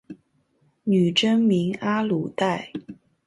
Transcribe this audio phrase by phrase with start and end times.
[0.83, 2.71] 女真名阿鲁带。